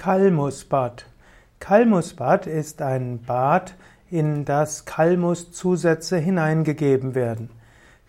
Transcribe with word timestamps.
Kalmusbad. 0.00 1.04
Kalmusbad 1.58 2.46
ist 2.46 2.80
ein 2.80 3.20
Bad, 3.20 3.74
in 4.10 4.46
das 4.46 4.86
Kalmuszusätze 4.86 6.16
hineingegeben 6.16 7.14
werden. 7.14 7.50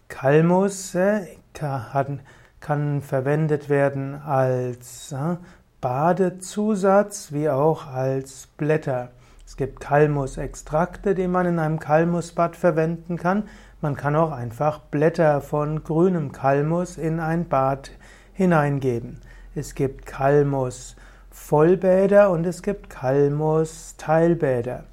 Kalmus 0.07 0.95
kann 2.61 3.01
verwendet 3.01 3.67
werden 3.67 4.15
als 4.15 5.11
äh, 5.11 5.35
Badezusatz 5.81 7.33
wie 7.33 7.49
auch 7.49 7.87
als 7.87 8.47
Blätter. 8.55 9.09
Es 9.45 9.57
gibt 9.57 9.81
Kalmusextrakte, 9.81 11.13
die 11.13 11.27
man 11.27 11.45
in 11.45 11.59
einem 11.59 11.79
Kalmusbad 11.79 12.55
verwenden 12.55 13.17
kann. 13.17 13.49
Man 13.81 13.97
kann 13.97 14.15
auch 14.15 14.31
einfach 14.31 14.79
Blätter 14.79 15.41
von 15.41 15.83
grünem 15.83 16.31
Kalmus 16.31 16.97
in 16.97 17.19
ein 17.19 17.49
Bad 17.49 17.91
hineingeben. 18.31 19.19
Es 19.55 19.75
gibt 19.75 20.05
Kalmus 20.05 20.95
Vollbäder 21.31 22.29
und 22.29 22.45
es 22.45 22.61
gibt 22.61 22.89
Kalmus-Teilbäder. 22.89 24.83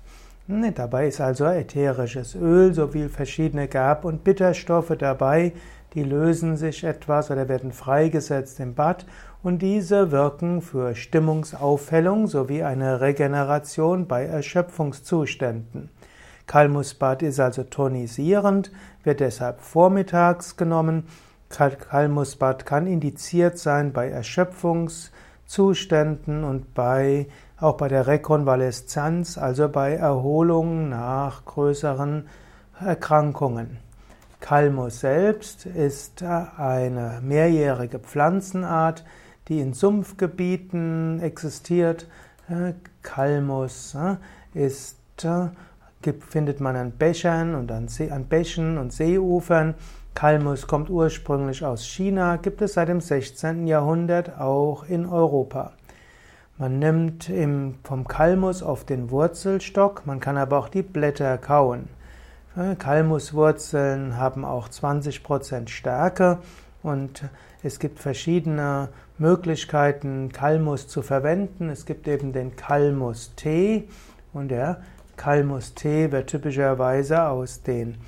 Hm, 0.46 0.72
dabei 0.72 1.08
ist 1.08 1.20
also 1.20 1.44
ätherisches 1.44 2.36
Öl 2.36 2.72
sowie 2.72 3.08
verschiedene 3.08 3.66
Gab- 3.66 4.04
und 4.04 4.22
Bitterstoffe 4.22 4.94
dabei, 4.96 5.52
die 5.94 6.04
lösen 6.04 6.56
sich 6.56 6.84
etwas 6.84 7.32
oder 7.32 7.48
werden 7.48 7.72
freigesetzt 7.72 8.60
im 8.60 8.74
Bad 8.74 9.04
und 9.42 9.62
diese 9.62 10.12
wirken 10.12 10.62
für 10.62 10.94
Stimmungsaufhellung 10.94 12.28
sowie 12.28 12.62
eine 12.62 13.00
Regeneration 13.00 14.06
bei 14.06 14.24
Erschöpfungszuständen. 14.24 15.90
Kalmusbad 16.46 17.22
ist 17.22 17.40
also 17.40 17.64
tonisierend, 17.64 18.70
wird 19.02 19.20
deshalb 19.20 19.60
vormittags 19.60 20.56
genommen. 20.56 21.04
Kalmusbad 21.50 22.64
kann 22.64 22.86
indiziert 22.86 23.58
sein 23.58 23.92
bei 23.92 24.14
Erschöpfungs- 24.14 25.10
Zuständen 25.48 26.44
und 26.44 26.74
bei, 26.74 27.26
auch 27.58 27.78
bei 27.78 27.88
der 27.88 28.06
Rekonvaleszenz, 28.06 29.38
also 29.38 29.68
bei 29.68 29.94
Erholung 29.94 30.90
nach 30.90 31.46
größeren 31.46 32.28
Erkrankungen. 32.78 33.78
Kalmus 34.40 35.00
selbst 35.00 35.66
ist 35.66 36.22
eine 36.22 37.20
mehrjährige 37.22 37.98
Pflanzenart, 37.98 39.04
die 39.48 39.60
in 39.60 39.72
Sumpfgebieten 39.72 41.20
existiert. 41.20 42.06
Kalmus 43.02 43.96
ist, 44.52 44.96
findet 46.28 46.60
man 46.60 46.76
an 46.76 46.92
Bächern 46.92 47.54
und 47.54 47.72
an, 47.72 47.88
an 48.10 48.24
Bächen 48.24 48.78
und 48.78 48.92
Seeufern. 48.92 49.74
Kalmus 50.14 50.66
kommt 50.66 50.90
ursprünglich 50.90 51.64
aus 51.64 51.84
China, 51.84 52.36
gibt 52.36 52.62
es 52.62 52.74
seit 52.74 52.88
dem 52.88 53.00
16. 53.00 53.66
Jahrhundert 53.66 54.40
auch 54.40 54.84
in 54.84 55.06
Europa. 55.06 55.72
Man 56.56 56.78
nimmt 56.80 57.28
im, 57.28 57.76
vom 57.84 58.08
Kalmus 58.08 58.62
auf 58.62 58.84
den 58.84 59.10
Wurzelstock, 59.10 60.06
man 60.06 60.18
kann 60.18 60.36
aber 60.36 60.58
auch 60.58 60.68
die 60.68 60.82
Blätter 60.82 61.38
kauen. 61.38 61.88
Kalmuswurzeln 62.78 64.16
haben 64.16 64.44
auch 64.44 64.68
20% 64.68 65.68
Stärke 65.68 66.38
und 66.82 67.22
es 67.62 67.78
gibt 67.78 68.00
verschiedene 68.00 68.88
Möglichkeiten, 69.18 70.32
Kalmus 70.32 70.88
zu 70.88 71.02
verwenden. 71.02 71.70
Es 71.70 71.86
gibt 71.86 72.08
eben 72.08 72.32
den 72.32 72.56
Kalmustee 72.56 73.88
und 74.32 74.48
der 74.48 74.82
Kalmustee 75.18 76.10
wird 76.12 76.30
typischerweise 76.30 77.24
aus 77.24 77.62
den 77.62 77.98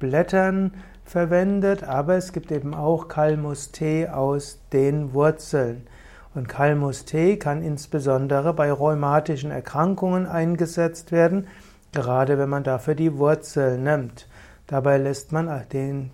Blättern 0.00 0.72
verwendet, 1.04 1.84
aber 1.84 2.16
es 2.16 2.32
gibt 2.32 2.50
eben 2.50 2.74
auch 2.74 3.06
Kalmustee 3.06 4.08
aus 4.08 4.58
den 4.72 5.14
Wurzeln. 5.14 5.86
Und 6.34 6.48
Kalmustee 6.48 7.36
kann 7.36 7.62
insbesondere 7.62 8.52
bei 8.52 8.72
rheumatischen 8.72 9.52
Erkrankungen 9.52 10.26
eingesetzt 10.26 11.12
werden, 11.12 11.46
gerade 11.92 12.38
wenn 12.38 12.48
man 12.48 12.64
dafür 12.64 12.96
die 12.96 13.16
Wurzeln 13.18 13.84
nimmt. 13.84 14.26
Dabei 14.66 14.98
lässt 14.98 15.30
man 15.30 15.48
den, 15.72 16.10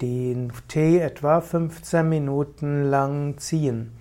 den 0.00 0.52
Tee 0.68 1.00
etwa 1.00 1.40
15 1.40 2.08
Minuten 2.08 2.84
lang 2.84 3.38
ziehen. 3.38 3.92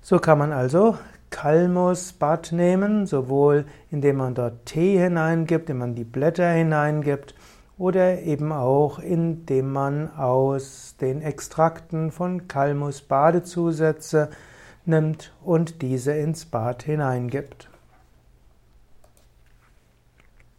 So 0.00 0.18
kann 0.18 0.38
man 0.38 0.52
also 0.52 0.96
Kalmusbad 1.34 2.52
nehmen, 2.52 3.06
sowohl 3.06 3.64
indem 3.90 4.18
man 4.18 4.36
dort 4.36 4.66
Tee 4.66 4.96
hineingibt, 4.98 5.68
indem 5.68 5.78
man 5.78 5.94
die 5.96 6.04
Blätter 6.04 6.48
hineingibt, 6.48 7.34
oder 7.76 8.22
eben 8.22 8.52
auch 8.52 9.00
indem 9.00 9.72
man 9.72 10.14
aus 10.16 10.94
den 11.00 11.22
Extrakten 11.22 12.12
von 12.12 12.46
Kalmus 12.46 13.02
Badezusätze 13.02 14.30
nimmt 14.84 15.34
und 15.42 15.82
diese 15.82 16.12
ins 16.12 16.44
Bad 16.44 16.84
hineingibt. 16.84 17.68